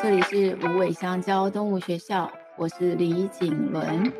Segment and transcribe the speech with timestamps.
[0.00, 4.12] 这里是无尾香蕉动物学校，我是李景伦。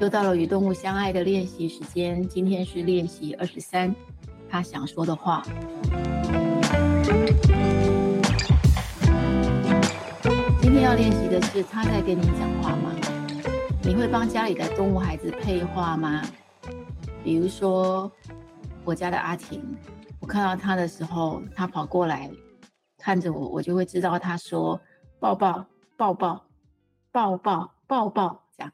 [0.00, 3.94] 又到了与动物相爱的练习时间，今天是练习二十三，
[4.48, 5.42] 他想说的话。
[10.62, 12.90] 今天要练习的是他在跟你讲话吗？
[13.82, 16.22] 你会帮家里的动物孩子配话吗？
[17.22, 18.10] 比如说
[18.84, 19.62] 我家的阿婷。
[20.30, 22.30] 看到他的时候，他跑过来
[22.96, 24.80] 看着我，我就会知道他说
[25.18, 25.66] 抱抱
[25.96, 26.46] 抱抱
[27.10, 28.72] 抱抱抱抱这样，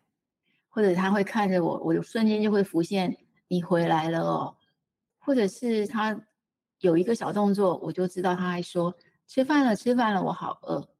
[0.69, 3.17] 或者他会看着我，我就瞬间就会浮现
[3.49, 4.57] 你回来了哦，
[5.19, 6.21] 或者是他
[6.81, 8.95] 有一个小动作，我就知道他还说
[9.27, 10.91] 吃饭了吃饭了，我好饿。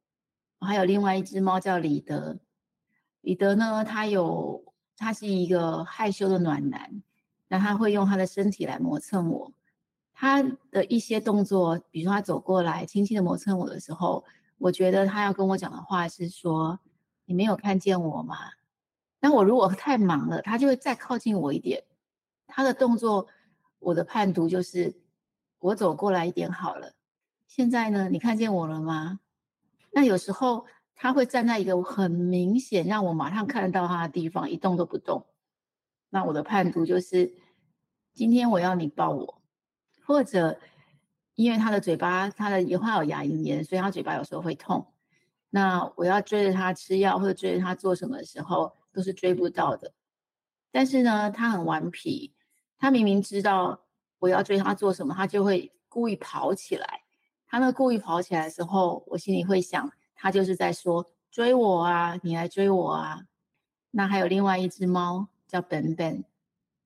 [0.57, 2.39] 我还有另外一只猫叫李德，
[3.21, 7.03] 李德呢，他有他是一个害羞的暖男，
[7.47, 9.53] 那他会用他的身体来磨蹭我。
[10.19, 14.25] 他的一些动作，比如说他走过来，轻轻的磨蹭我的时候，
[14.57, 16.79] 我觉得他要跟我讲的话是说
[17.25, 18.35] ：“你没有看见我吗？”
[19.21, 21.83] 那我如果太忙了，他就会再靠近我一点。
[22.47, 23.27] 他的动作，
[23.77, 24.95] 我的判读就是：
[25.59, 26.93] 我走过来一点好了。
[27.45, 29.19] 现在呢，你看见我了吗？
[29.91, 35.27] 那有时候他会站在一个很明显让我马上看得到他的地方，一动都不动。
[36.09, 37.35] 那我的判读就是：
[38.15, 39.36] 今天我要你抱我。
[40.07, 40.57] 或者，
[41.35, 44.87] 因为他的嘴巴，他的也会有牙龈炎，所以他嘴巴有时候会痛。
[45.49, 49.91] 那我要追着他吃药，或者追着他做什么的时候，都是追不到的。
[50.71, 52.33] 但是呢，他很顽皮，
[52.77, 53.81] 他明明知道
[54.19, 57.01] 我要追他做什么，他就会故意跑起来。
[57.45, 63.23] 他那故意跑起来的时候，我心里会想，他就是在说追我啊，你来追我啊。
[63.91, 66.23] 那还有另外一只猫叫本本，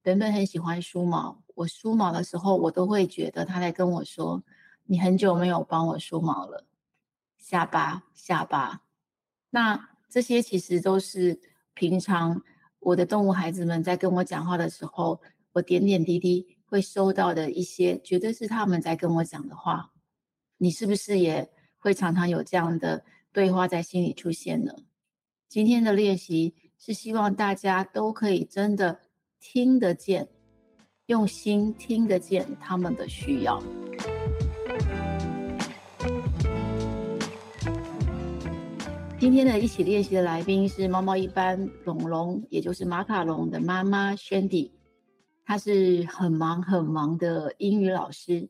[0.02, 1.41] 本本很喜欢梳毛。
[1.56, 4.44] 我梳毛的时候，我都会觉得他在跟我说
[4.86, 6.66] ：“你很久没有帮我梳毛了。”
[7.38, 8.84] 下巴，下巴。
[9.50, 11.40] 那这些其实都是
[11.74, 12.42] 平常
[12.80, 15.22] 我的动物孩子们在跟我讲话的时候，
[15.54, 19.92] 我点点滴滴会收到的一些，绝对是他们在跟我讲的话。
[20.58, 24.74] 你是不是也会常常有这样的对话在心里出现呢？
[25.50, 29.02] 今天的练习是希望大家都可以真的
[29.40, 30.30] 听得见。
[31.12, 33.62] 用心听得见他们的需要。
[39.20, 44.72] 今天的一起练习的来宾是猫猫一班龙龙，也就是马卡龙的妈妈 Shandy，
[45.44, 48.50] 她是很忙很忙的英语老师。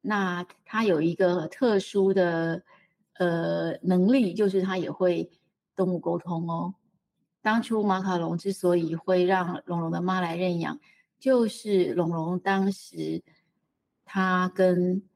[0.00, 2.62] 那她有一个特殊的
[3.18, 5.30] 呃能力，就是她也会
[5.76, 6.72] 动物沟通哦。
[7.42, 10.80] 当初马卡龙之所以会让龙龙的妈来认养。
[11.22, 13.22] 就是龙龙当时，
[14.04, 15.08] 他跟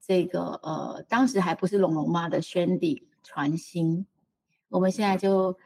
[0.00, 4.06] 这个呃，当时还不是龙龙妈的轩弟传心。
[4.70, 5.58] 我们现在就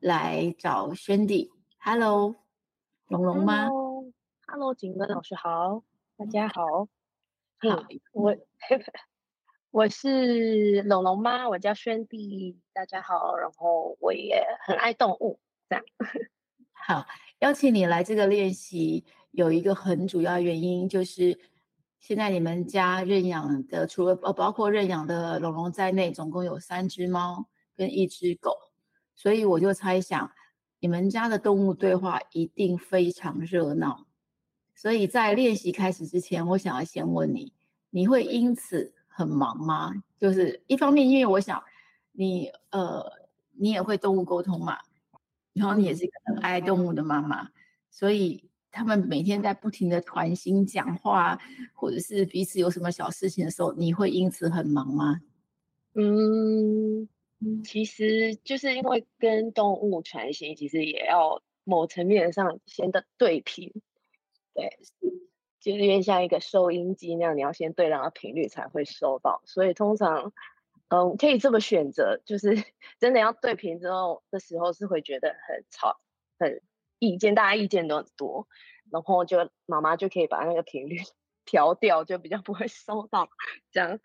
[0.00, 1.52] 来找轩迪。
[1.78, 2.34] Hello，
[3.06, 3.68] 龙龙妈。
[4.48, 5.84] Hello，景文老师好，
[6.16, 6.88] 大家好。
[7.58, 8.36] 好，我
[9.70, 13.36] 我是龙龙妈，我叫轩弟，大家好。
[13.36, 15.38] 然后我也很爱动物，
[15.68, 15.84] 这样。
[16.72, 17.06] 好，
[17.38, 19.04] 邀请你来这个练习。
[19.32, 21.38] 有一个很主要原因，就是
[22.00, 27.46] 现在你们家认养的，除了呃包括认养的龙龙在内，总共有三只猫
[27.76, 28.56] 跟一只狗，
[29.14, 30.32] 所以我就猜想，
[30.80, 34.06] 你们家的动物对话一定非常热闹。
[34.74, 37.52] 所以在练习开始之前，我想要先问你，
[37.90, 40.02] 你会因此很忙吗？
[40.18, 41.62] 就是一方面，因为我想
[42.12, 43.04] 你呃，
[43.52, 44.78] 你也会动物沟通嘛，
[45.52, 47.48] 然后你也是一个很爱动物的妈妈，
[47.92, 48.49] 所以。
[48.72, 51.38] 他们每天在不停的传心讲话，
[51.74, 55.20] 或者是彼此有什么小事情的时候，你会因此很忙吗？
[55.94, 57.08] 嗯，
[57.64, 63.72] 其实就是因为跟动物传心，其实也要某层面上先的对频，
[64.54, 64.78] 对，
[65.58, 69.42] 就是有点像一个收音机那样，你要先对上频率才会收到。
[69.46, 70.32] 所以通常，
[70.88, 72.54] 嗯，可以这么选择，就是
[73.00, 76.00] 真的要对频之后的时候，是会觉得很吵，
[76.38, 76.62] 很。
[77.00, 78.46] 意见，大家意见都很多，
[78.92, 80.98] 然后就妈妈就可以把那个频率
[81.44, 83.28] 调掉，就比较不会收到
[83.72, 83.98] 这样。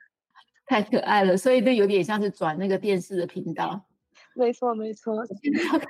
[0.66, 3.86] 太可爱了，所以这有点像是转那个电视的频道。
[4.34, 5.14] 没错，没错。
[5.16, 5.88] 我现在要看，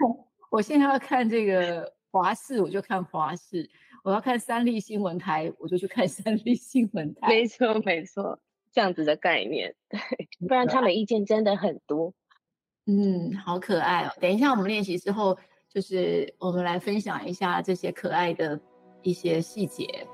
[0.50, 3.64] 我现在要看这个华视，我就看华视；
[4.04, 7.28] 我要看三立新闻台，我就去看三立新闻台。
[7.30, 8.38] 没错，没错，
[8.74, 9.74] 这样子的概念。
[9.88, 10.00] 对，
[10.46, 12.14] 不然他们意见真的很多。
[12.86, 14.12] 嗯，好可爱哦。
[14.20, 15.38] 等一下我们练习之后。
[15.76, 18.58] 就是我们来分享一下这些可爱的
[19.02, 20.08] 一些细节。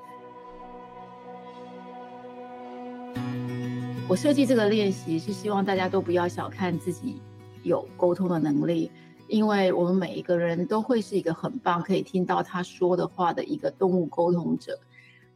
[4.10, 7.22] 我设计这个练习是希望大家都不要小看自己
[7.62, 8.92] 有沟通的能力，
[9.28, 14.80] 因为我们每一个人都会是一个很棒可以听到他说的话的一个动物沟通者。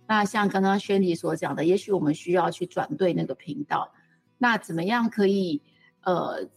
[0.08, 3.94] 那像刚刚轩迪所讲的，也许我们需要去转对那个频道。
[4.40, 5.62] 那怎么样可以
[6.02, 6.50] 呃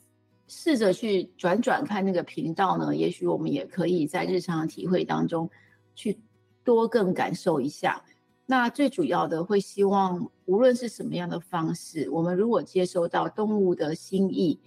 [0.48, 2.96] 试着去转转看那个频道呢？
[2.96, 5.48] 也许我们也可以在日常的体会当中
[5.94, 6.18] 去
[6.64, 8.02] 多更感受一下。
[8.46, 14.58] 那最主要的会希望，无论是什么样的方式，我们如果接收到动物的心意，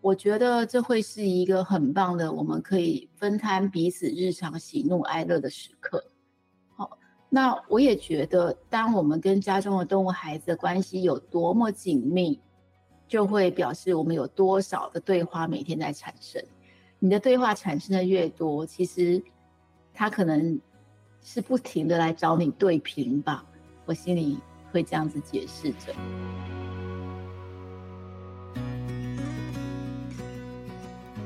[0.00, 6.02] 我觉得这会是一个很棒的，我们可以分摊彼此日常喜怒哀乐的时刻。
[6.74, 12.40] 好，那我也觉得，当我们跟家中的动物孩子的关系有多么紧密，
[13.10, 16.42] 就会表示我们有多少的对话每天在产生。
[16.98, 19.22] 你的对话产生的越多，其实
[19.92, 20.58] 它可能。
[21.22, 23.44] 是不停的来找你对频吧，
[23.84, 24.38] 我心里
[24.72, 25.94] 会这样子解释着。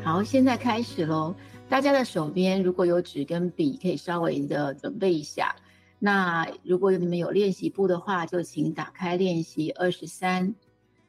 [0.02, 1.32] 好，现在开始喽。
[1.68, 5.54] 大家的手边如果有纸跟笔，可以稍微的准备一下。
[6.00, 10.56] 那如果你们有练习簿的话，就请打开练习二十三。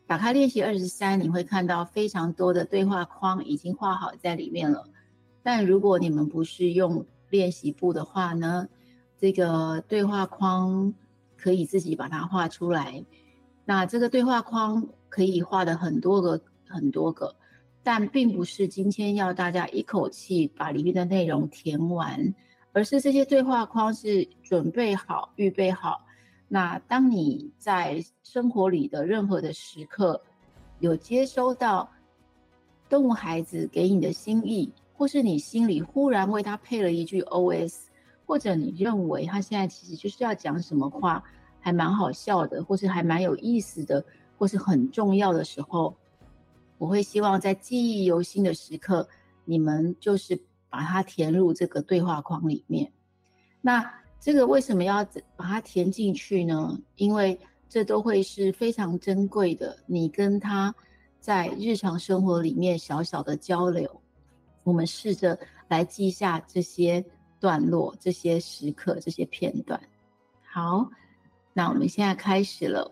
[0.07, 4.87] 打开练习二十三，你会看到非常多的对话框已经画好在里面了。
[5.41, 8.67] 但如果你们不是用练习簿的话呢，
[9.19, 10.93] 这个对话框
[11.35, 13.03] 可以自己把它画出来。
[13.65, 17.35] 那这个对话框可以画的很多个很多个，
[17.81, 22.35] 但并不是今天要大家一口气把里面的内容填完，
[22.73, 26.04] 而是这些对话框是准备好、预备好。
[26.47, 30.21] 那当你在生活里的任何的时刻，
[30.79, 31.89] 有接收到
[32.89, 34.73] 动物孩子给你的心意。
[34.97, 37.87] 或是你心里忽然为他配了一句 OS，
[38.25, 41.21] 或者你认为他现在其实就是要讲什么话，
[41.59, 44.01] 还蛮好笑的，或是还蛮有意思的，
[44.37, 45.93] 或是很重要的时候，
[46.77, 49.05] 我会希望在记忆犹新的时刻，
[49.43, 52.89] 你们就是把它填入这个对话框里面。
[53.59, 56.79] 那这个为什么要把它填进去呢？
[56.95, 57.39] 因为
[57.69, 60.73] 这都会是非常珍贵的，你跟他
[61.19, 64.01] 在日常生活里面小小的交流。
[64.63, 67.05] 我们试着来记下这些
[67.39, 69.79] 段落、这些时刻、这些片段。
[70.43, 70.89] 好，
[71.53, 72.91] 那我们现在开始了。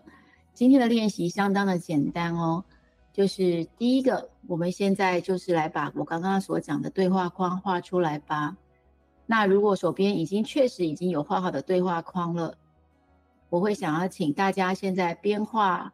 [0.52, 2.64] 今天的练习相当的简单哦，
[3.12, 8.56] 就是第一个，我们现在就是来把我刚刚所讲的对话框画出来吧。
[9.26, 12.56] 那如果手边已经确实已经有画好的对话框了，
[13.48, 15.92] 我会想要请大家现在边画，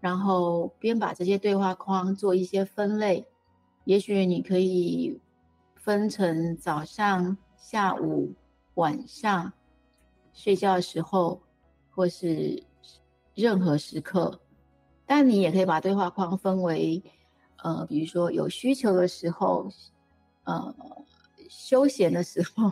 [0.00, 3.26] 然后边把这些对话框做一些分类。
[3.84, 5.20] 也许你可以
[5.74, 8.34] 分成早上、下午、
[8.74, 9.52] 晚上、
[10.32, 11.40] 睡觉的时候，
[11.90, 12.62] 或是
[13.34, 14.40] 任何时刻。
[15.06, 17.02] 但你也可以把对话框分为，
[17.62, 19.68] 呃，比如说有需求的时候，
[20.44, 20.74] 呃，
[21.48, 22.70] 休闲的时候，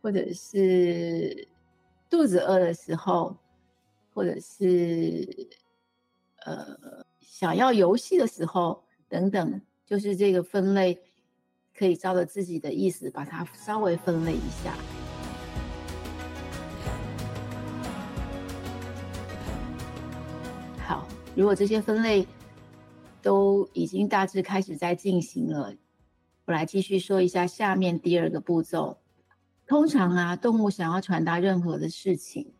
[0.00, 1.48] 或者是
[2.08, 3.36] 肚子饿的时候，
[4.12, 5.48] 或者是
[6.44, 9.60] 呃想要游戏的时候等等。
[9.86, 10.98] 就是这个分类，
[11.76, 14.74] 可以照着自己的意思把它稍微分类一下。
[20.78, 22.26] 好，如果这些分类
[23.20, 25.74] 都已经大致开始在进行了，
[26.46, 28.98] 我来继续说一下下面第二个步骤。
[29.66, 32.52] 通常啊，动物想要传达任何的事情，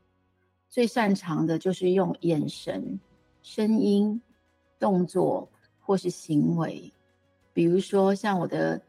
[0.71, 2.99] 最擅长的就是用眼神、
[3.43, 4.23] 声音、
[4.79, 5.51] 动作
[5.81, 6.91] 或是行为。
[7.53, 8.81] 比如说，像我的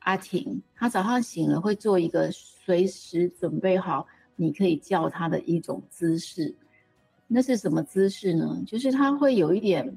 [0.00, 6.52] 阿婷，她早上醒了会做一个随时准备好你可以叫她的一种姿势。
[7.28, 8.60] 那是什么姿势呢？
[8.66, 9.96] 就是她会有一点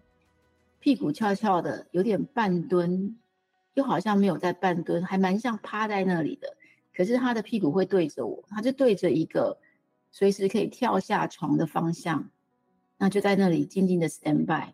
[0.80, 3.18] 屁股翘翘的，有点半蹲，
[3.74, 6.56] 又好像没有在半蹲，还蛮像趴在那里的。
[6.94, 9.58] 可是他的屁股会对着我，他就对着一个
[10.12, 12.30] 随时可以跳下床的方向，
[12.98, 14.74] 那就在那里静静的 stand by。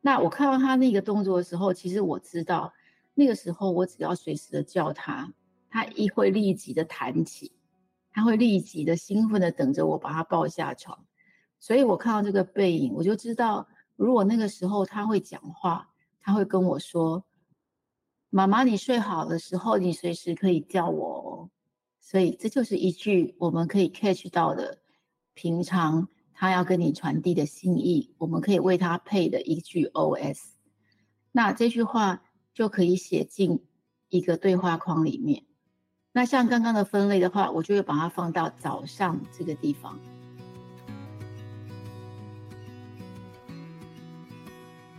[0.00, 2.74] 那我看到他那个动作的时候，其实我知道，
[3.14, 5.32] 那个时候我只要随时的叫他，
[5.70, 7.52] 他一会立即的弹起，
[8.12, 11.06] 他会立即的兴奋的等着我把他抱下床。
[11.60, 15.88] 所以我看到这个背影，我就知道，如果那个时候他会讲话，
[16.20, 17.24] 他会跟我说
[18.34, 21.50] ：“妈妈，你睡好的时候，你随时可以叫我哦。”
[22.00, 24.78] 所以这就是一句我们可以 catch 到的
[25.34, 26.08] 平常。
[26.34, 30.40] 他要跟你传递的心意，我们可以为他配的一句 OS，
[31.30, 33.62] 那这句话就可以写进
[34.08, 35.44] 一个对话框里面。
[36.10, 39.96] 那像刚刚的分类的话，我就会把它放到早上这个地方。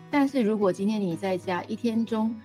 [0.10, 2.40] 但是如果今天你在家一天中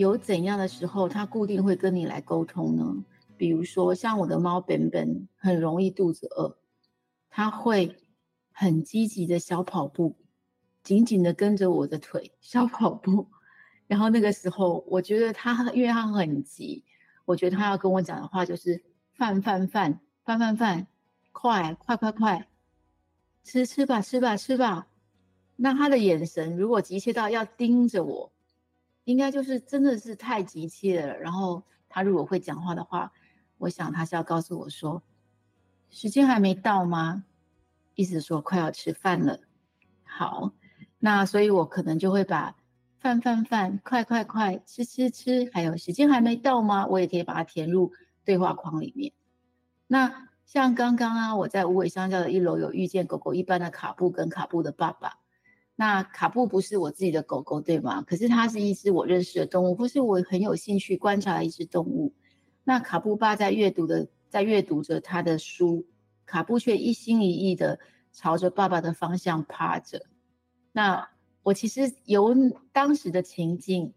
[0.00, 3.04] 有怎样的时候，他固定会跟你来沟通呢？
[3.36, 6.56] 比如说，像我的猫本本很容易肚子饿，
[7.28, 7.94] 它会
[8.50, 10.16] 很积极的小跑步，
[10.82, 13.28] 紧紧的跟着我的腿小跑步。
[13.86, 16.82] 然后那个时候，我觉得它，因为它很急，
[17.26, 20.86] 我觉得它要跟我讲的话就是饭饭饭饭饭饭，
[21.32, 22.48] 快快快快，
[23.44, 24.86] 吃吃吧吃吧吃吧。
[25.56, 28.32] 那他的眼神如果急切到要盯着我，
[29.10, 31.18] 应该就是真的是太急切了。
[31.18, 33.12] 然后他如果会讲话的话。
[33.62, 35.02] 我想他是要告诉我说，
[35.90, 37.26] 时间还没到吗？
[37.94, 39.38] 意思说快要吃饭了。
[40.02, 40.52] 好，
[40.98, 42.56] 那所以我可能就会把
[43.00, 46.86] 饭饭饭，快快快，吃吃吃，还有时间还没到吗？
[46.86, 47.92] 我也可以把它填入
[48.24, 49.12] 对话框里面。
[49.86, 55.18] 那像刚刚啊，我在无尾香蕉的一楼有遇见狗狗一般的卡布跟卡布的爸爸。
[55.80, 58.02] 那卡布不是我自己的狗狗，对吗？
[58.02, 62.12] 可是它是一只我认识的动物，或是我很有兴趣观察的一只动物。
[62.64, 65.86] 那卡布爸在阅读的，在阅读着他的书，
[66.26, 67.78] 卡布却一心一意的
[68.12, 70.04] 朝着爸爸的方向趴着。
[70.72, 71.08] 那
[71.42, 72.36] 我其实有
[72.72, 73.94] 当时的情境，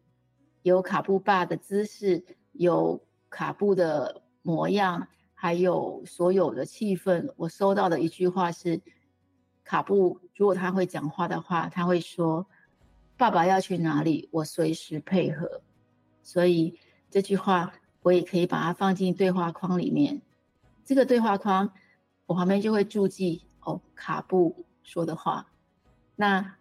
[0.61, 2.23] 有卡布爸的姿势，
[2.53, 7.33] 有卡布的模样，还有所有的气氛。
[7.35, 8.79] 我收到的一句话是：
[9.63, 12.48] 卡布如果他会讲话的话，他会说
[13.17, 15.62] ：“爸爸要去哪里，我随时配合。”
[16.24, 16.79] 所以
[17.10, 17.74] 这句话。
[18.03, 20.22] 我也可以把它放进对话框里面。
[20.84, 21.72] 这个对话框，
[22.25, 25.50] 我旁边就会注记哦，卡布说的话。
[26.17, 26.58] 那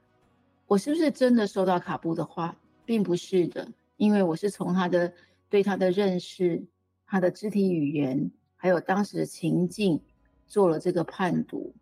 [0.68, 2.56] 我是不是真的收到卡布的话？
[2.84, 3.66] 并不是的，
[3.96, 5.12] 因为我是从他的
[5.50, 6.64] 对他的认识、
[7.06, 10.00] 他的肢体语言，还有当时的情境
[10.46, 11.74] 做了这个判读。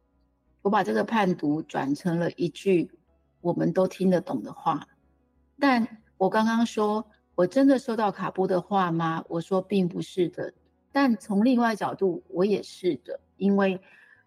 [0.63, 2.91] 我把这个判读转成了一句
[3.41, 4.87] 我们都听得懂的话。
[5.59, 7.07] 但我刚刚说。
[7.37, 9.25] 我真的收到卡布的话吗？
[9.27, 10.53] 我说并不是的，
[10.93, 13.81] 但从另外角度，我也是的，因为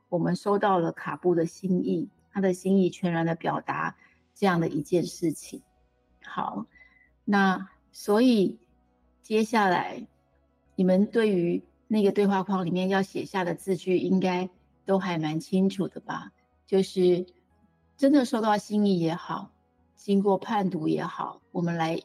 [0.09, 3.95] 我们收到了卡布的心意，他的心意全然的表达
[4.33, 5.61] 这样的一件事情。
[6.23, 6.65] 好，
[7.23, 8.57] 那所以
[9.21, 10.07] 接下来
[10.73, 14.49] 你们对于那个对话框里面要写下的字句，应该
[14.85, 16.31] 都还蛮清楚的吧？
[16.65, 17.25] 就是
[17.97, 19.49] 真的收到心意也好，
[19.95, 21.99] 经过判读也好，我们来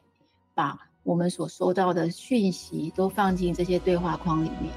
[0.55, 0.89] 把。
[1.05, 4.71] 我们所收到的讯息都放进这些对话框里面。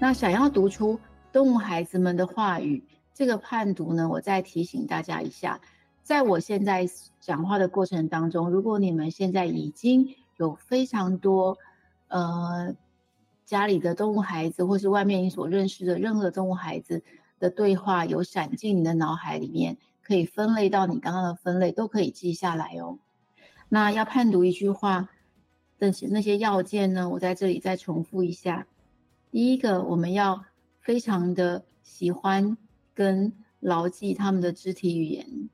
[0.00, 0.98] 那想要读出
[1.30, 2.82] 动物孩子们的话语，
[3.12, 5.60] 这个判读呢，我再提醒大家一下，
[6.02, 6.88] 在我现在
[7.20, 11.58] 讲话的过程当中，如果你们现在已经有非常多，
[12.08, 12.74] 呃，
[13.46, 17.02] 家里的动物孩子，或是外面你所认识的任何动物孩子
[17.38, 19.78] 的对话，有闪进你的脑海里面。
[20.02, 22.98] 可以分类到你刚刚的分类，都可以记下来哦。
[23.68, 25.10] 那要判读一句话
[25.78, 27.10] 的那些要件呢？
[27.10, 28.66] 我在这里再重复一下。
[29.30, 30.46] 第一个，我们要
[30.80, 32.56] 非常的喜欢
[32.94, 35.50] 跟牢记他们的肢体语言，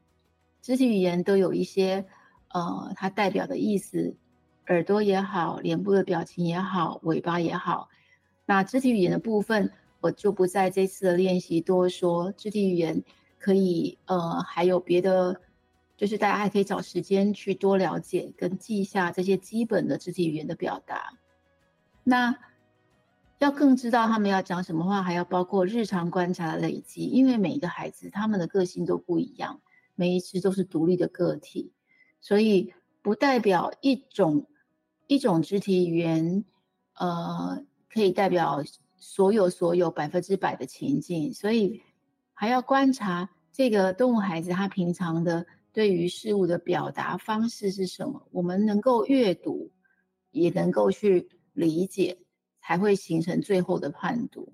[0.62, 2.06] 肢体语言都有一些
[2.50, 4.14] 呃，它代表的意思，
[4.68, 7.88] 耳朵也好，脸部的表情也好，尾巴也好。
[8.47, 12.33] 那肢体语言的部分，我就不在这次的练习多说。
[12.33, 13.02] 肢体语言。
[13.37, 15.38] 可以，呃，还有别的，
[15.99, 21.12] 就是大家还可以找时间去多了解跟记下这些基本的肢体语言的表达。
[22.04, 22.35] 那
[23.40, 29.61] 要更知道他们要讲什么话，还要包括日常观察的累积，因为每一个孩子他们的个性都不一样，
[29.94, 31.71] 每一只都是独立的个体，
[32.23, 34.47] 所以不代表一种
[35.06, 36.44] 一种肢体语言，
[36.94, 38.62] 呃，可以代表
[38.96, 41.82] 所有所有百分之百的情境，所以。
[42.37, 49.70] 还要观察这个动物孩子他平常的对于事物的表达方式是什么，我们能够阅读，
[50.32, 52.18] 也能够去理解，
[52.61, 54.52] 才会形成最后的判读。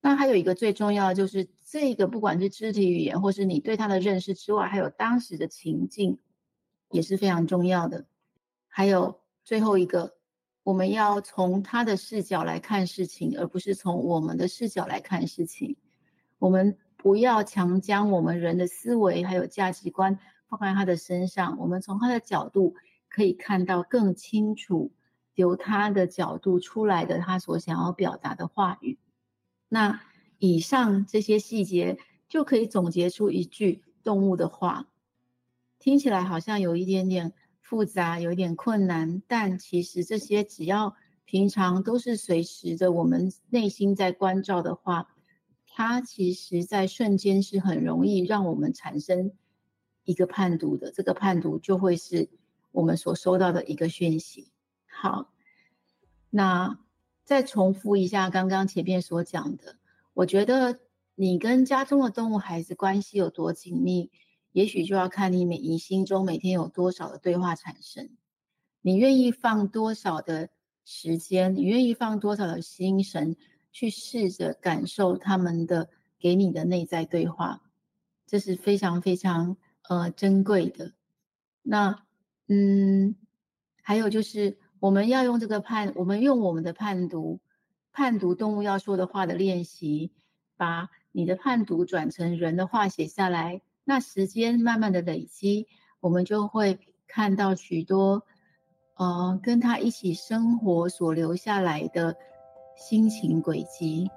[0.00, 6.18] 那还有一个最重要的就是这个，不管是肢体语言，或是你对他的认识之外，还有当时的情境，
[6.90, 8.06] 也是非常重要的。
[8.66, 9.20] 还有
[9.50, 10.14] 最后一个，
[10.62, 15.76] 我们要从他的视角来看事情，而不是从我们的视角来看事情。
[16.38, 16.78] 我们。
[17.02, 20.18] 不要强将我们人的思维还有价值观
[20.50, 22.74] 放在他的身上，我们从他的角度
[23.08, 24.92] 可以看到更清楚，
[25.34, 28.98] 由他的角度出来的他所想要表达的话语。
[29.70, 30.02] 那
[30.36, 31.96] 以上这些细节
[32.28, 34.86] 就可以总结出一句动物的话，
[35.78, 37.32] 听起来好像有一点点
[37.70, 45.14] 复杂，有一点困难，但其实这些只要平常都是随时的，我们内心在关照的话。
[45.72, 49.30] 它其实在瞬间是很容易让我们产生
[50.02, 52.28] 一个判读的，这个判读就会是
[52.72, 54.50] 我们所收到的一个讯息。
[54.88, 55.32] 好，
[56.28, 56.76] 那
[57.24, 59.76] 再重复一下刚刚前面所讲的，
[60.12, 60.80] 我觉得
[61.14, 64.10] 你跟家中的动物孩子关系有多紧密，
[64.52, 68.10] 也许就要看你每你心中每天有多少的对话产生，
[68.80, 70.50] 你愿意放多少的
[70.84, 73.36] 时间，你愿意放多少的心神。
[73.72, 77.62] 去试着感受他们的给你的内在对话，
[78.26, 79.56] 这是非常非常
[79.88, 80.92] 呃珍贵的。
[81.62, 82.02] 那
[82.48, 83.14] 嗯，
[83.80, 87.38] 还有就是我们要用这个判，我们用我们的判读，
[87.92, 90.10] 判读动物要说的话的练习，
[90.56, 93.62] 把你的判读转成人的话写下来。
[93.90, 95.66] 那时间慢慢的累积，
[95.98, 96.78] 我们就会
[97.08, 98.22] 看到许多
[98.94, 102.16] 呃跟他一起生活所留下来的。
[102.76, 104.08] 心情轨迹。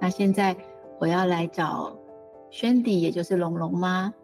[0.00, 0.56] 那现在
[1.00, 1.98] 我要来找
[2.48, 4.14] 轩迪，也就是龙龙妈，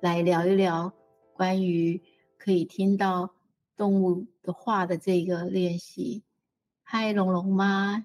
[0.00, 0.94] 来聊一聊
[1.34, 2.00] 关于
[2.38, 3.34] 可以听到
[3.76, 6.22] 动物的话的这个练习。
[6.94, 8.04] 嗨，龙龙妈。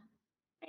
[0.61, 0.67] 嗨，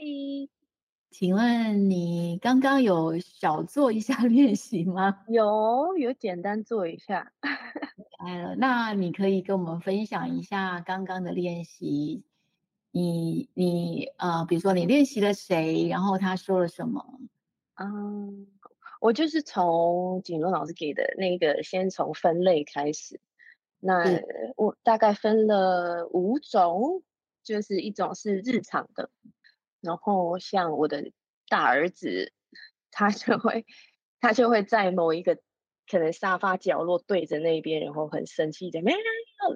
[1.09, 5.21] 请问你刚刚有小做一下 练习吗？
[5.29, 7.33] 有，有简单做一下。
[8.19, 12.25] 呃，那你可以跟我们分享一下刚刚的练习。
[12.91, 17.21] 你你呃，比如说你练习了谁，然后他说了什么？
[17.77, 18.49] 嗯，
[19.01, 23.21] 我就是从景伦老师给的那个，先从分类开始。
[23.79, 24.03] 那
[24.57, 27.05] 我大概分了五种，
[27.55, 29.11] 就是一种是日常的，
[29.81, 31.11] 然后像我的
[31.49, 32.33] 大儿子，
[32.91, 33.67] 他就会
[34.21, 35.39] 他就会在某一个。
[35.91, 38.95] 可能沙发角落对着那边，然后很生气的喵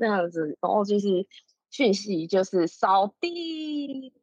[0.00, 1.26] 这样子，然后就是
[1.68, 4.14] 讯息就是扫地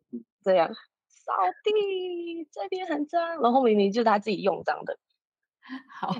[0.43, 0.73] 这样，
[1.07, 4.97] 扫地这边很脏，然后明明就是他自己用脏的。
[6.01, 6.15] 好，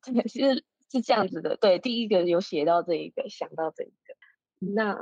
[0.00, 1.58] 这个是是这样子的。
[1.58, 4.16] 对，第一个有写到这一个，想到这一个。
[4.60, 4.96] 那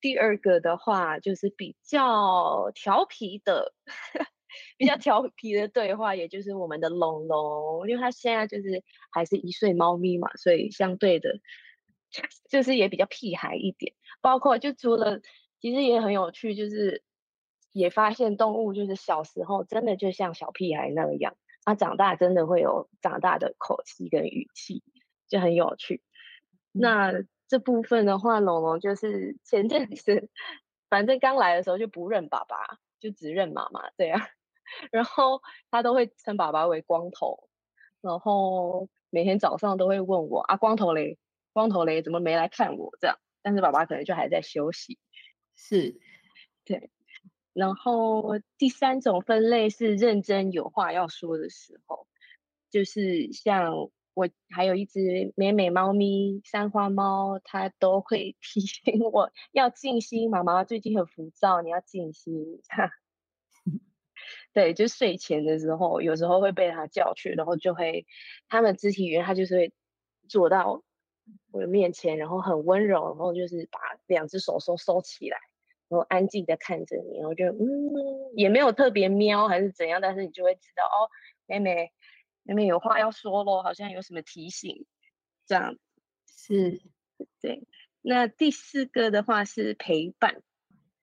[0.00, 3.74] 第二个的话就是比较调皮的。
[4.78, 11.40] 比较调皮的对话，也就是我们的龙龙，因为他现在就是还是一岁猫咪嘛，所以相对的，
[12.48, 13.92] 就是也比较屁孩一点。
[14.22, 15.20] 包括就除了，
[15.60, 17.02] 其实也很有趣，就是
[17.72, 24.82] 也发现动物就是小时候真的就像小屁孩那样，他长大真的会有长大的口气跟语气，
[25.28, 26.02] 就很有趣。
[26.72, 27.12] 那
[27.48, 30.28] 这部分的话，龙龙就是前阵子，
[30.88, 34.20] 反正刚来的时候就不认爸爸，就只认妈妈这样。
[34.90, 37.48] 然后他都会称爸爸为光头，
[38.00, 41.18] 然后每天早上都会问我啊，光头嘞，
[41.52, 43.16] 光头嘞，怎么没来看我这样？
[43.42, 44.98] 但是爸爸可能就还在休息。
[45.54, 46.00] 是，
[46.64, 46.90] 对。
[47.52, 52.06] 然后第三种分类是认真有话要说的时候，
[52.70, 53.72] 就是像
[54.16, 62.62] 我还有一只美美猫咪三花猫，它都会提醒我要静心，妈妈最近很浮躁，你要静心。
[64.54, 68.06] 对，就睡前的时候，有时候会被它叫去，然后就会，
[68.48, 69.72] 他们肢体语言，它就是会
[70.30, 70.82] 坐到
[71.52, 75.36] 我的面前，然后很温柔，然后就是把两只手收收起来，
[75.90, 81.04] 然后安静的看着你，然后就嗯，也没有特别喵还是怎样，但是你就会知道哦，
[81.44, 81.92] 妹妹，
[82.46, 84.86] 妹妹有话要说咯，好像有什么提醒，
[85.46, 85.76] 这样
[86.26, 86.80] 是，
[87.40, 87.66] 对。
[88.02, 90.42] 那第四个的话是陪伴。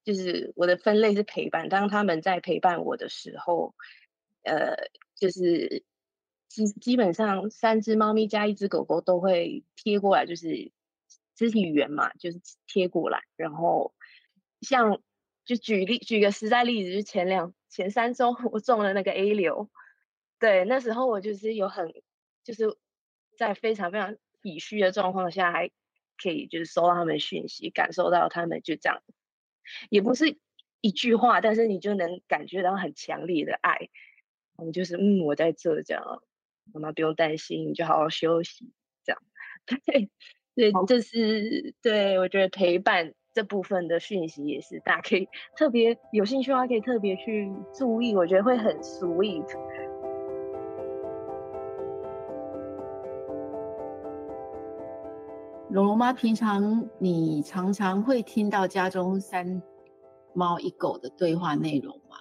[0.06, 3.74] 就是我的分类是陪伴，当他们在陪伴我的时候，
[4.44, 4.76] 呃，
[5.16, 5.86] 就是
[6.50, 10.74] 基基本上三只猫咪加一只狗狗都会贴过来，就是
[11.36, 13.22] 肢体语言嘛，就是贴过来。
[13.38, 13.94] 然后
[14.60, 15.02] 像
[15.46, 19.70] 就举例举个实在例子，就是前两前三周 我中了那个 A 流，
[20.44, 21.94] 对，那时候我就是有很
[22.44, 22.78] 就是
[23.38, 25.72] 在非常非常体虚的状况下，还
[26.22, 29.02] 可以就是收到他们讯息，感受到他们就这样。
[29.90, 30.38] 也不是
[30.82, 33.88] 一句话，但是你就能感觉到很强烈的爱。
[34.58, 36.22] 我们就是，嗯，我在这，这样，
[36.74, 38.74] 妈妈不用担心，你就好好休息，
[39.06, 39.22] 这样。
[39.86, 40.10] 对，
[40.56, 49.48] 对，这是对我觉得陪伴这部分的讯息也是，大家可以特别有兴趣的话，可以特别去注意，我觉得会很 sweet。
[55.74, 59.60] 龙龙妈，平常你常常会听到家中三
[60.36, 62.18] 猫一狗的对话内容吗？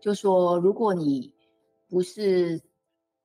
[0.00, 1.32] 就说如果你
[1.88, 2.60] 不是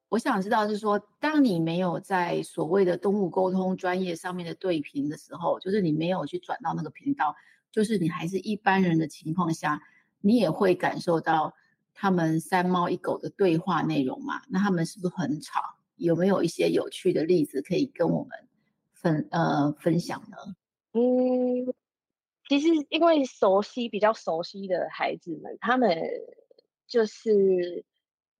[0.07, 7.35] 我想知道是说，当你没有在所谓的动物沟通专业上面的对频的时候，就是你没有去转到那个频道，
[7.71, 9.81] 就是你还是一般人的情况下，
[10.19, 11.55] 你也会感受到
[11.95, 14.43] 他们三猫一狗的对话内容嘛？
[14.47, 15.59] 那他们是不是很吵？
[15.95, 18.29] 有没有一些有趣的例子可以跟我们
[19.01, 20.37] 分呃分享呢？
[20.93, 21.73] 嗯，
[22.47, 25.97] 其实因为熟悉比较熟悉的孩子们，他们
[26.87, 27.85] 就是。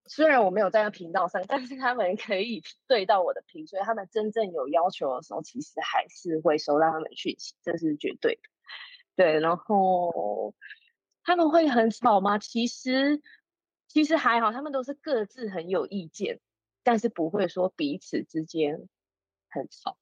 [0.08, 8.42] 虽然我没有在那频道上，但是他们可以对到我的频，所以他们真正有要求的时候，其实还是会收到他们讯息，这是绝对的。
[9.16, 10.54] 对，然后
[11.24, 12.40] 他们会很吵吗？
[12.40, 13.22] 其实
[13.88, 16.42] 其实还好，他们都是各自很有意见，
[16.84, 18.90] 但是不会说彼此之间
[19.50, 19.98] 很吵。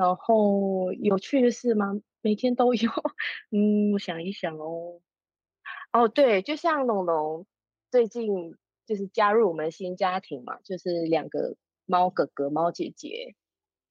[0.00, 2.00] 然后有趣的事吗？
[2.22, 2.90] 每天都有。
[3.52, 5.00] 嗯，我想一想哦。
[5.92, 7.46] 哦，对，就像龙龙
[7.90, 8.56] 最近。
[8.86, 11.54] 就是加入我们新家庭嘛，就是两个
[11.86, 13.36] 猫哥哥、猫姐姐，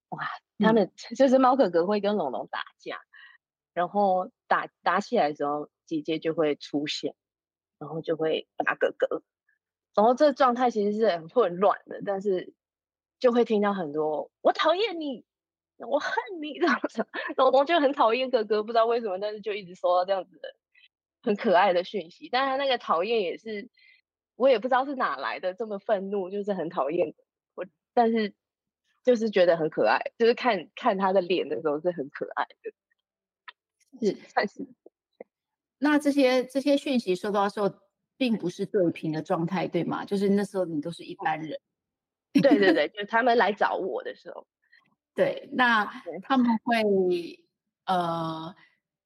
[0.10, 0.20] 哇，
[0.58, 3.08] 他们 就是猫哥哥会跟龙龙打架，嗯、
[3.76, 7.16] 然后打打起来的时候，姐姐就会出现，
[7.78, 9.24] 然后就会打哥哥，
[9.96, 12.54] 然后这状态其实是很混乱的，但是
[13.20, 15.24] 就会听到很多“我讨厌你，
[15.88, 17.06] 我恨你”这样子，
[17.38, 20.56] 龙龙就很讨厌哥哥，不知道为什么，但是就一直收到这样子的
[21.22, 23.70] 很可爱的讯息，但他那个讨厌也是。
[24.36, 27.14] 我也不知道是哪来的这么愤怒，就是很讨厌
[27.56, 28.34] 我，但是
[29.04, 32.72] 就是觉得很可爱，就是看看他的脸的时候是很可爱的，
[34.00, 34.66] 是算是。
[35.78, 37.70] 那这些这些讯息收到的时候，
[38.16, 40.06] 并不是对频的状态，对吗？
[40.06, 41.60] 就是那时候你都是一般人。
[42.32, 44.48] 对对对，就是他们来找我的时候。
[45.16, 45.86] 对，那
[46.22, 47.46] 他们会
[47.86, 48.56] 呃。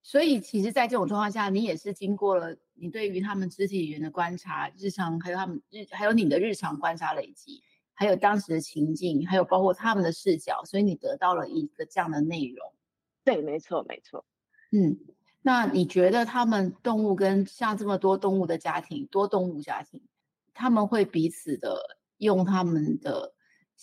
[0.06, 7.64] 所以，其实，在这种状况下，你也是经过了你对于他们肢体语言的观察，日常还有他们日，还有你的日常观察累积，
[7.94, 12.74] 还有当时的情境，还有包括他们的视角，所以你得到了一个这样的内容。
[13.24, 14.26] 对，没错，没错。
[14.74, 15.00] 嗯，
[15.42, 20.02] 那你觉得他们动物跟像这么多动物的家庭，多动物家庭，
[20.54, 23.34] 他们会彼此的用他们的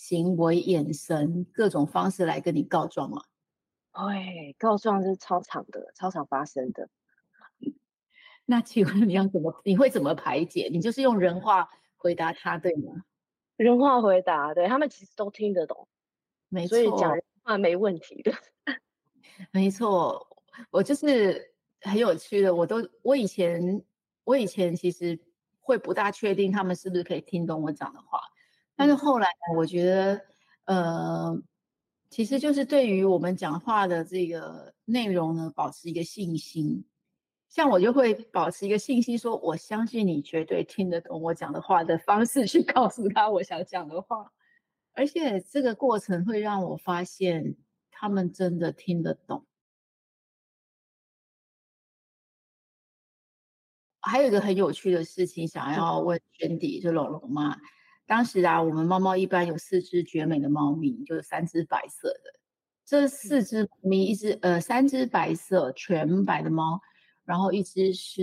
[0.01, 3.21] 行为、眼神各种方式来跟你告状吗？
[3.91, 6.89] 会，告状是超常的，超常发生的。
[8.45, 9.61] 那请问你要怎么？
[9.63, 10.69] 你会怎么排解？
[10.71, 13.03] 你就是用人话回答他，对吗？
[13.57, 15.87] 人话回答，对，他们其实都听得懂，
[16.49, 18.33] 没错，所以讲人话没问题的。
[19.53, 20.35] 没错，
[20.71, 23.85] 我就是很有趣的，我都我以前
[24.23, 25.19] 我以前其实
[25.59, 28.19] 会不大确定他们是不是可以听懂我讲的话，
[28.81, 30.21] 但是后来我觉得，
[30.65, 31.39] 呃。
[32.09, 36.83] 其实就是对于我们讲话的这个内容呢，保持一个信心。
[37.47, 44.29] 像我就会保持一个信心，说我相信你绝对听得懂我讲的话的方式去告诉他我想讲的话。
[44.91, 47.55] 而且这个过程会让我发现
[47.91, 49.45] 他们真的听得懂。
[54.01, 57.57] 还有一个很有趣的事情想要问轩迪，就龙龙嘛。
[58.11, 62.41] 当时啊，我们猫猫一般有四只绝美的猫咪，就是三只白色的。
[62.83, 66.81] 这四只猫咪，一只呃，三只白色全白的猫，
[67.23, 68.19] 然后一只是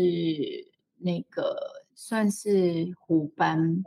[0.99, 3.83] 那个算是虎斑，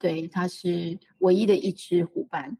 [0.00, 2.58] 对，它是唯一的一只虎斑。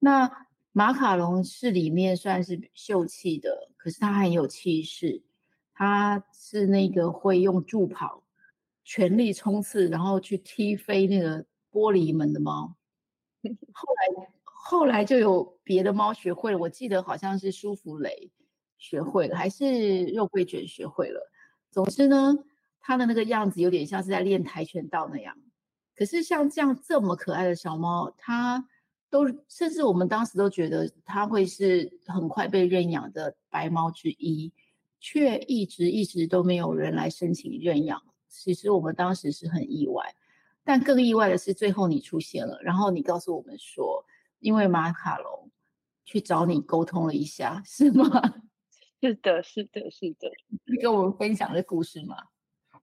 [0.00, 0.28] 那
[0.72, 5.22] 马卡龙是里面算是秀气的，可是它很有气势，
[5.72, 8.24] 它是那个会用助跑，
[8.82, 11.46] 全力冲刺，然后去踢飞那个。
[11.70, 12.74] 玻璃门的猫，
[13.72, 16.58] 后来后来就有别的猫学会了。
[16.58, 18.30] 我记得好像是舒芙蕾
[18.76, 21.30] 学会了，还是肉桂卷学会了。
[21.70, 22.34] 总之呢，
[22.80, 25.36] 它的那个样子有点像是在练跆拳道那样。
[25.94, 28.68] 可是像这样这么可爱的小猫，它
[29.10, 34.52] 都甚至我们当时都觉得它会是很快被认养的白猫之一，
[35.00, 38.02] 却一直一直都没有人来申请认养。
[38.28, 40.14] 其实我们当时是很意外。
[40.68, 44.04] 但更意外的是，最后你出现了，然后你告诉我们说，
[44.38, 45.50] 因为马卡龙
[46.04, 48.04] 去找你沟通了一下，是吗？
[49.00, 50.30] 是的，是的，是的。
[50.66, 52.16] 你跟我们分享这故事吗？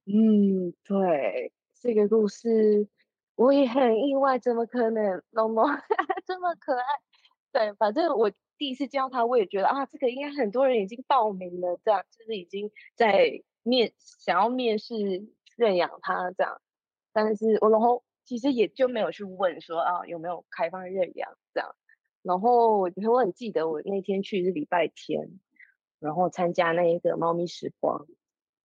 [0.08, 2.88] 嗯，对，这个故事
[3.36, 5.70] 我也很意外，怎么可能，龙龙
[6.26, 6.84] 这么可爱？
[7.52, 14.96] 对，反正我第一次见到他，我也觉得啊，这个应该很多人已经报名了，这样就是已经在面想要面试
[15.56, 16.60] 认养他这样。
[17.16, 21.74] 但是我然后其实也就没有去问说啊有没有开放认养这样，
[22.22, 25.40] 然后我我很记得我那天去是礼拜天，
[26.00, 28.06] 然后参加那一个猫咪时光，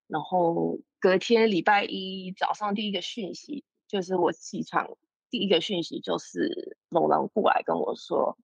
[0.09, 4.99] 然后隔天礼拜一早上第一个讯息就是我起床
[5.31, 8.37] 第一个讯息就是龙龙过来跟我说，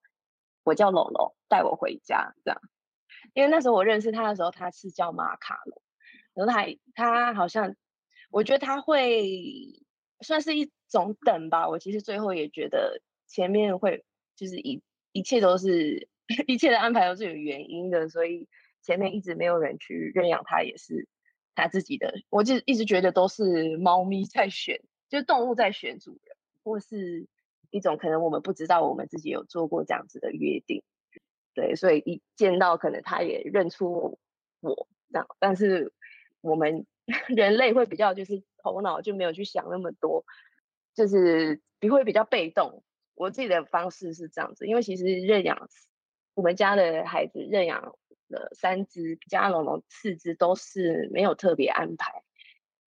[0.62, 2.60] 我叫龙龙，带我回家这样。
[3.34, 5.82] 因为那时候我认识他的时候，他是叫马卡龙，
[6.34, 6.64] 然后他
[6.94, 7.74] 他好像，
[8.30, 9.82] 我觉得他会
[10.20, 11.68] 算是一种等吧。
[11.68, 16.08] 我其实最后也觉得前面会就是一一切都是
[16.46, 18.48] 一切的安排都是有原因的，所以
[18.82, 21.08] 前面一直没有人去认养它，也是
[21.54, 22.14] 他自己的。
[22.30, 27.26] 我就一直觉得都是猫咪在选，就是动物在选主人，或是
[27.70, 30.82] 一种可能我们不知道，我们自己有做过这样子的约定。
[31.54, 34.18] 对，所以一见到可能他也认出
[34.60, 35.92] 我这样，但是
[36.40, 36.86] 我们
[37.28, 40.24] 人类会比较就是头脑就没有去想那么多，
[40.94, 42.82] 就是比会比较被动。
[43.14, 45.68] 我自己的方式是这样子，因为其实认养
[46.34, 47.94] 我们家的孩子认养
[48.28, 52.22] 了三只，加龙龙四只都是没有特别安排，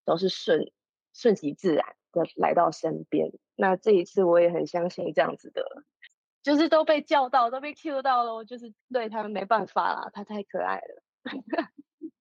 [0.05, 0.73] 都是顺
[1.13, 3.31] 顺其自然的来到身边。
[3.55, 5.63] 那这一次我也很相信这样子的。
[6.43, 11.03] 就是都被叫到，都被 cue 到了，就是对他们没办法啦，他太可爱了。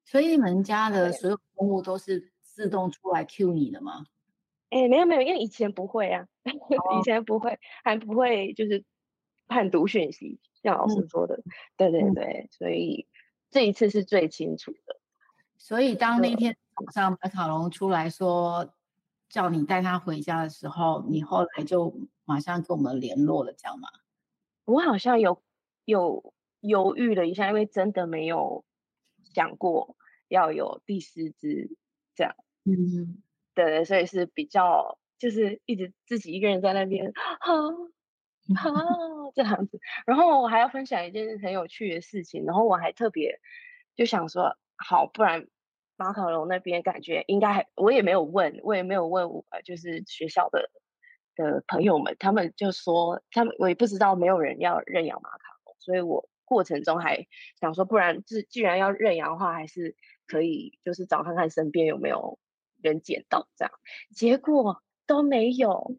[0.03, 4.05] 所以你们家 的所有动物都是自动出来 cue 你的吗？
[4.69, 8.85] 哎、欸，没有没有，因为以前不会啊， 哦、以前不会，还不会就是
[9.45, 11.43] 判读讯息，像老师说的，嗯、
[11.75, 13.07] 对对对，所以
[13.51, 15.01] 这一次是最清楚的。
[15.57, 18.73] 所以当那天早上马卡龙出来说
[19.27, 23.89] 叫你带他回家的时候，你后来就马上跟我们联络了，这样吗？
[24.63, 25.43] 我好像有
[25.83, 28.63] 有犹豫了一下，因为真的没有
[29.33, 29.97] 想过
[30.29, 31.75] 要有第四只
[32.15, 32.33] 这样。
[32.65, 33.21] 嗯，
[33.53, 37.55] 对，所以是比较就是一直自己一个人在那边，啊
[38.55, 38.71] 啊
[39.35, 39.79] 这样子。
[40.05, 43.39] 然后我还要分享一件很有趣的事情，然后我还特别
[43.95, 45.47] 就想说，好，不然
[45.95, 50.71] 马卡龙那边感觉应该还，我也没有问，我也没有问，呃，就是学校的。
[51.37, 57.27] 的朋友们，他们就说，他们我也不知道没有人要认养马卡龙，所以我过程中还
[57.59, 59.97] 想说，不然既既然要认养的话，还是
[60.27, 62.39] 可以就是找看看身边有没有
[62.81, 63.71] 人捡到这样，
[64.15, 65.97] 结果都没有，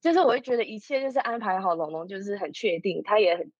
[0.00, 3.52] 就是我会觉得一切就是安排好，龙龙就是很确定，他也很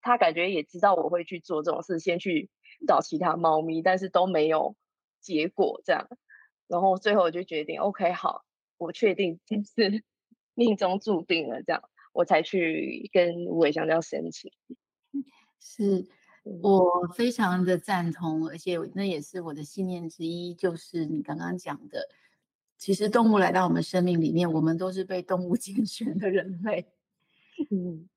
[0.00, 2.50] 他感觉也知道我会去做这种事，先去
[2.86, 4.76] 找其他猫咪，但是都没有
[5.20, 6.08] 结果这样，
[6.68, 8.44] 然后最后我就决定，OK 好，
[8.78, 10.02] 我确定就是。
[10.54, 14.52] 命中注定了，这样我才去跟无尾香蕉申请。
[15.58, 16.06] 是
[16.42, 22.08] 我非常的赞同，而且那也是我的信念之一，就是你刚刚讲的，
[22.76, 26.86] 其实动物来到我们生命里面，我们都是被动物 拣选的人类。
[27.70, 28.08] 嗯，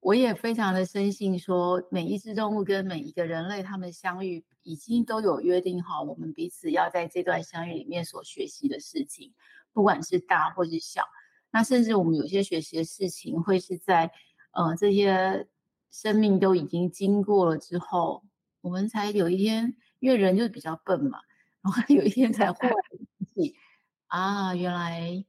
[0.00, 9.32] 我也非常的深信说，每一只动物跟每一个人类，他们相遇已经都有约定好，我们彼此要在这段相遇里面所学习的事情，
[9.72, 11.04] 不管是大或是小。
[11.50, 14.10] 那甚至我们有些学习的事情，会是在
[14.52, 15.46] 呃这些
[15.90, 18.22] 生命都已经经过了之后，
[18.60, 21.20] 我们才有一天，因为人就是比较笨嘛，
[21.62, 22.72] 然后有一天才忽然
[23.18, 23.54] 想起
[24.06, 25.24] 啊，原来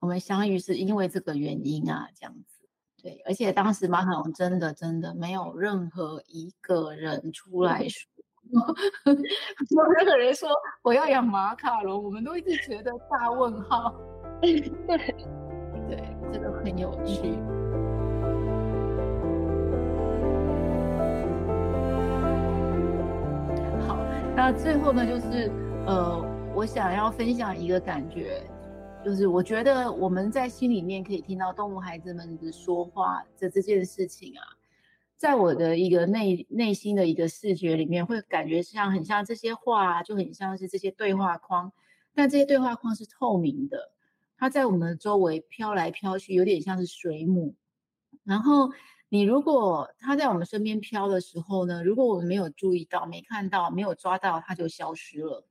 [0.00, 2.68] 我们相遇是因为这个原因啊，这样子。
[3.02, 8.08] 对，而且当时马卡龙真的真的没有任何一个人出来说，
[9.06, 10.48] 没有任何人说
[10.82, 13.94] 我要养马卡龙，我们都一直觉得大问号。
[14.40, 14.60] 对。
[15.88, 15.96] 对，
[16.30, 17.57] 这个很有趣。
[24.38, 25.50] 那最后呢，就是
[25.84, 28.40] 呃，我想要分享一个感觉，
[29.04, 34.46] 就是我觉得我们在心里面可以听到动物孩子们的说话的这件事情啊，
[35.16, 41.72] 在我的一个内内心的一个视觉里面，会感觉像很像这些话，就很像是这些对话框，
[42.14, 43.90] 但这些对话框是透明的。
[44.36, 47.56] 它在我们的周围飘来飘去，有点像是水母。
[48.22, 48.70] 然后
[49.10, 55.46] 你如果它在我们身边飘的时候呢，如果我们没有注意到、没看到、没有抓到，它就消失了。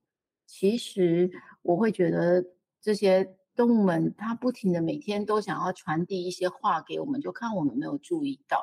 [0.46, 1.30] 其实
[1.62, 2.44] 我会觉得
[2.80, 8.62] 这些动物们，它不停的每天都想要传递一些话给我们，就看我们没有注意到。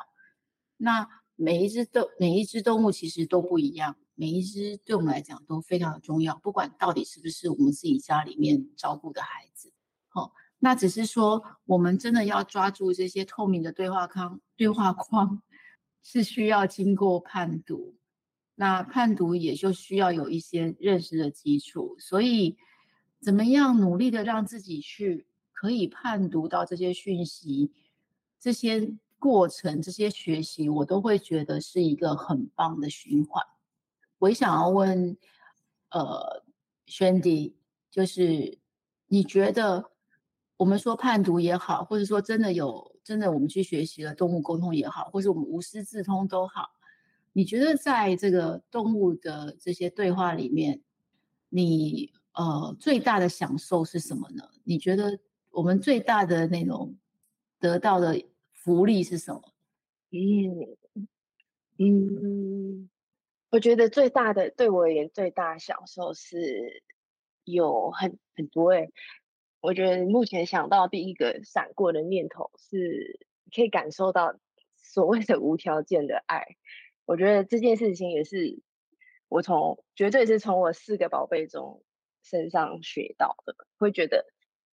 [0.77, 9.73] 那每一只动每一只动物其实都不一样，每一只对我们来讲都非常的重要，不管到底是不是我们自己家里面照顾的孩子。
[10.13, 10.31] 哦，
[10.65, 15.43] 那只是说，我们真的要抓住这些透明的对话框，对话框
[16.01, 17.95] 是需要经过判读，
[18.55, 21.95] 那判读也就需要有一些认识的基础。
[21.99, 22.57] 所以，
[23.21, 27.71] 怎么样努力的让自己去可以判读到这些讯息，
[28.39, 33.45] 这些过程，这些学习，我都会觉得是一个很棒的循环。
[34.17, 35.15] 我也想要问，
[35.91, 36.43] 呃，
[36.87, 37.55] 轩迪，
[37.91, 38.57] 就是
[39.05, 39.91] 你觉得？
[40.57, 46.69] 我们说判读也好，或者说真的有真的我们去学习了动物沟通也好，或者我们无师自通都好，
[47.33, 50.81] 你觉得在这个动物的这些对话里面，
[51.49, 54.43] 你呃最大的享受是什么呢？
[54.63, 55.19] 你觉得
[55.51, 56.95] 我们最大的那种
[57.59, 59.41] 得到的福利是什么？
[60.11, 60.77] 嗯
[61.77, 62.89] 嗯，
[63.49, 66.81] 我觉得最大的对我而言最大的享受是
[67.43, 68.89] 有很很多诶。
[69.65, 73.19] 我觉得目前想到第一个闪过的念头是，
[73.51, 74.37] 可以感受到
[74.77, 76.45] 所谓的无条件的爱。
[77.05, 78.61] 我觉得这件事情也是
[79.27, 81.83] 我从绝对是从我四个宝贝中
[82.21, 83.55] 身上学到的。
[83.79, 84.27] 会觉得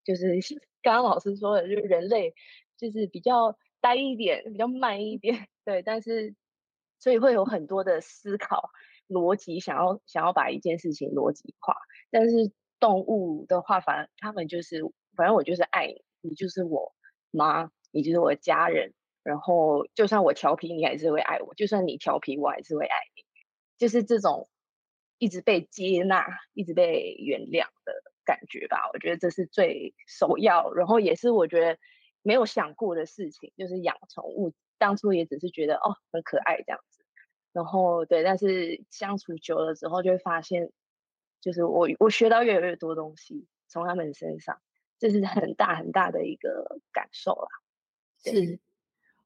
[0.04, 0.26] 就是
[0.82, 2.34] 刚刚老师说的，就是人类
[2.76, 6.34] 就是比较呆一点，比较慢一点， 对，但是
[6.98, 8.68] 所以会有很多的思考
[9.08, 11.76] 逻辑，想要想要把一件事情逻辑化，
[12.10, 12.52] 但是。
[12.82, 14.82] 动物的话，反正他们就是，
[15.14, 16.92] 反正我就是爱你，你就是我
[17.30, 18.92] 妈，你就是我的家人。
[19.22, 23.22] 然后，就算我调皮，你还是会爱我；就算你调皮，我还是会爱你。
[23.78, 24.48] 就是这种
[25.18, 27.92] 一直被接纳、一直被原谅的
[28.24, 28.90] 感觉吧。
[28.92, 31.78] 我觉得这是最首要，然后也是我觉得
[32.22, 34.52] 没有想过的事情，就是养宠物。
[34.78, 37.04] 当初也只是觉得哦，很可爱这样子。
[37.52, 40.72] 然后对，但是相处久了之后，就会发现。
[41.42, 44.60] 就是我，我学到越来越多东西从他们身上，
[44.96, 47.48] 这是很大很大的一个感受啦。
[48.24, 48.60] 是，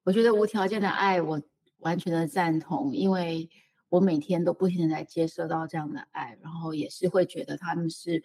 [0.03, 1.43] 我觉得无条件的爱，我
[1.81, 3.51] 完全的赞同，因为
[3.91, 8.25] 我每天都不停的在接受到这样的爱，然后也是会觉得他们是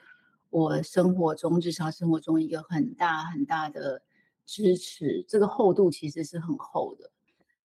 [0.50, 4.02] 我生活中日常生活中一个很大很大的
[4.46, 7.12] 支持，这个厚度其实是很厚的。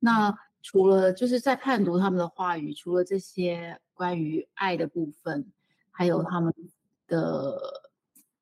[0.01, 5.53] 那除了就是在判读他们的话语，除了这些关于爱的部分。
[5.97, 6.53] 还有他们
[7.07, 7.59] 的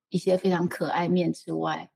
[0.08, 1.88] 一些非常可爱面之外，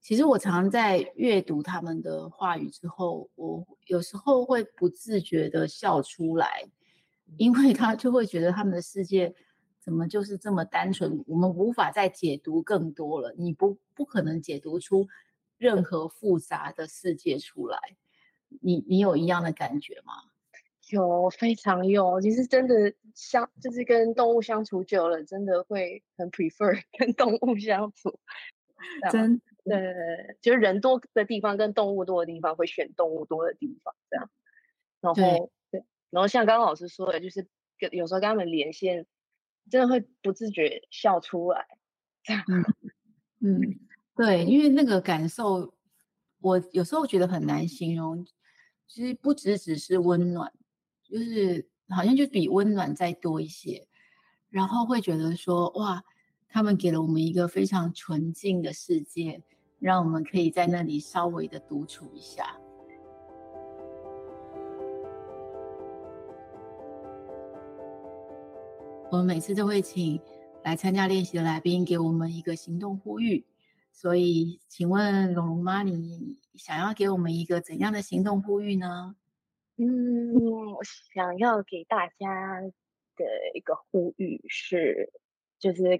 [0.00, 6.64] 其实我常常在阅读他们的话语之后，我有时候会不自觉的笑出来，
[7.36, 9.34] 因为他就会觉得他们的世界
[9.78, 15.06] 怎么就是这么单纯，我们无法再解读更多了，你不不可能解读出
[15.58, 17.78] 任何复杂的世界出来，
[18.62, 20.14] 你你有一样的感觉吗？
[20.90, 22.20] 有，非常有。
[22.20, 28.18] 其实真的相，就是跟动物相处久了，真的会很 prefer 跟动物相处。
[29.10, 33.94] 真的，对，就是人多的地方跟动物多的地方，会选动物多的地方。
[34.10, 34.30] 这样，
[35.00, 37.46] 然后对，对，然后像刚刚老师说的，就是
[37.78, 39.06] 跟有时候跟他们连线，
[39.70, 41.66] 真的会不自觉笑出来。
[42.22, 42.44] 这样，
[43.40, 43.80] 嗯，嗯，
[44.16, 45.74] 对，因为那个感受，
[46.40, 48.26] 我有时候觉得很难形容。
[48.86, 50.52] 其实不只只是温暖。
[51.04, 53.86] 就是好像就比温暖再多一些，
[54.50, 56.02] 然后会觉得说哇，
[56.48, 59.42] 他们给了我们一个非常纯净的世界，
[59.78, 62.58] 让我们可以在那里稍微的独处一下。
[69.10, 70.20] 我们每次都会请
[70.64, 73.44] 来参加练习的来宾给我们一个行动呼吁，
[73.92, 79.14] 所以请问龙龙妈，你想要给我们一个怎样的行动呼吁呢？
[79.76, 82.60] 嗯，我想要给大家
[83.16, 85.12] 的一个呼吁是，
[85.58, 85.98] 就是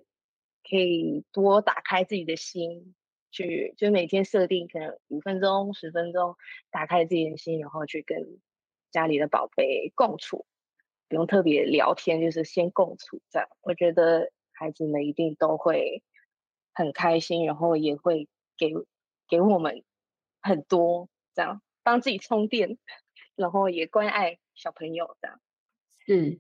[0.63, 2.95] 可以多打开自己的心，
[3.33, 6.37] 去就每天设定可能五分钟、十分钟，
[6.71, 8.41] 打开自己的心，然后去跟
[8.93, 10.47] 家里的宝贝共处，
[11.09, 13.49] 不用特别聊天，就是先共处这样。
[13.61, 16.05] 我觉得孩子们一定都会
[16.73, 18.73] 很开心，然后也会给
[19.29, 19.83] 给我们
[20.43, 22.79] 很多这样，帮自己充电。
[23.37, 25.41] 然后也关爱小朋友的，
[26.07, 26.39] 是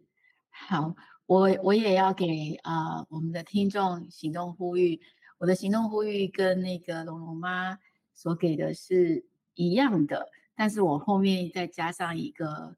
[0.48, 0.94] 好，
[1.26, 5.00] 我我也要给啊、我们的听众行动呼吁，
[5.38, 7.80] 我的行动呼吁跟那个龙龙妈
[8.14, 12.76] 所给的是一样的，但是我后面再加上一个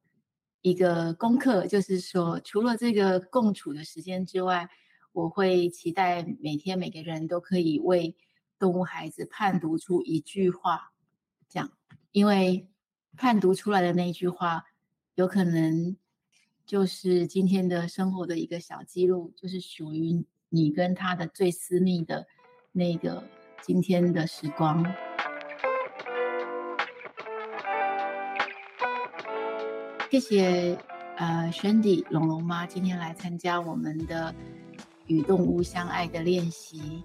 [0.63, 4.71] 一个功课，就是说除了这个共处的时间之外，
[5.13, 8.17] 我会期待每天每个人都可以为
[8.59, 10.93] 动物孩子判读出一句话，
[11.51, 11.71] 这样，
[12.13, 12.67] 因为。
[13.17, 14.65] 判读出来的那一句话，
[15.15, 15.97] 有可能
[16.67, 22.27] 就是今天的生活的一个小记录，就是属于你跟他的最私密的
[22.73, 23.25] 那个
[23.63, 24.85] 今天的时光。
[30.11, 30.79] 谢谢
[31.17, 34.35] 呃，Shandy 龙龙妈今天来参加我们的
[35.07, 37.03] 与动物相爱的练习。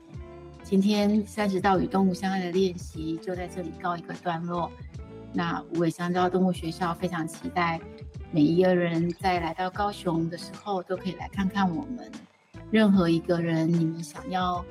[0.64, 4.72] 今天三十道与动物相爱的练习就在这里告一个段落。
[5.34, 7.80] 那无尾香蕉动物学校非常期待
[8.32, 12.12] 每一个人在来到高雄的时候都可以来看看我们。
[12.70, 14.64] 任何一个人，你们想要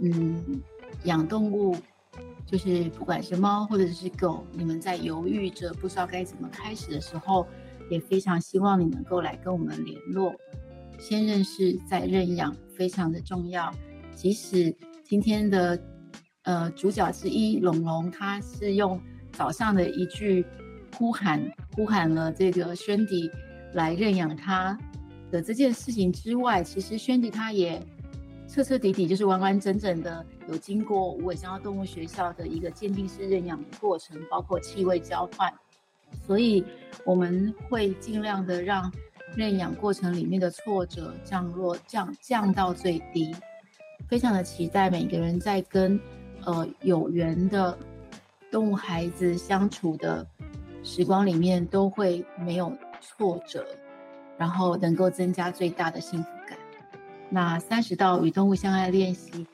[0.00, 0.62] 嗯
[1.04, 1.76] 养动物，
[2.46, 7.46] 就是不管是猫或者是狗，你们在犹豫着不知道该怎么开始的时候，
[7.90, 10.32] 也非常希望你能够来跟我们联络。
[10.98, 13.72] 先认识再认养，非常的重要。
[14.14, 15.82] 即使今天的
[16.42, 19.00] 呃主角之一龙龙，他是用
[19.32, 20.44] 早上的一句
[20.96, 21.42] 呼喊，
[21.74, 23.30] 呼喊了这个轩迪
[23.74, 24.78] 来认养他
[25.30, 27.80] 的这件事情之外，其实轩迪他也。
[28.52, 35.54] 彻彻底底就是完完整整的有经过无尾香蕉动物学校的一个鉴定式认养的过程，包括气味交换，
[36.26, 36.64] 所以
[37.04, 38.92] 我们会尽量的让
[39.36, 43.32] 认养过程里面的挫折降落降降到最低。
[44.08, 45.96] 非常的期待每个人在跟
[46.44, 47.78] 呃有缘的
[48.50, 50.26] 动物孩子相处的
[50.82, 53.64] 时光里面都会没有挫折，
[54.36, 56.58] 然后能够增加最大的幸福感。
[57.28, 59.46] 那三十道与动物相爱练习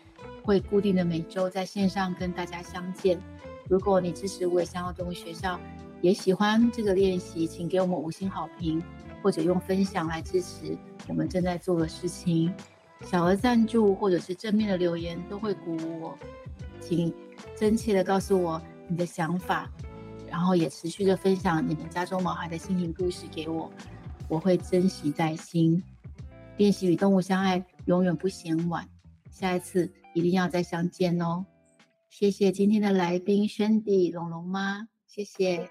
[0.42, 3.20] 会固定的每周在线上跟大家相见。
[3.68, 5.60] 如果你支持无尾香蕉动物学校，
[6.00, 8.82] 也喜欢这个练习，请给我们五星好评，
[9.22, 10.76] 或者用分享来支持
[11.08, 12.54] 我们正在做的事情。
[13.02, 16.18] 小额赞助或者是正面的留言都会鼓舞我，
[16.80, 17.12] 请
[17.54, 19.70] 真切的告诉我你的想法，
[20.28, 23.70] 然后也持续的分享你们家中毛孩的心情故事给我，
[24.28, 25.82] 我会珍惜在心。
[26.56, 28.88] 练习与动物相爱，永远不嫌晚。
[29.30, 31.44] 下一次一定要再相见哦！
[32.08, 35.68] 谢谢今天的来宾轩迪龙龙妈，谢谢。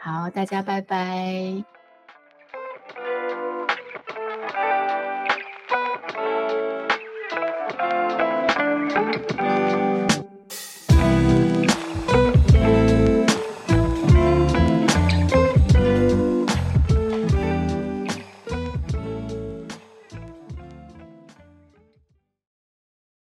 [0.00, 1.79] 好，大家拜拜。